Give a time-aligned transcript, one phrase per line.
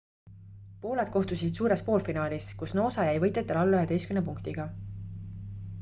[0.85, 4.69] pooled kohtusid suures poolfinaalis kus noosa jäi võitjatele alla 11 punktiga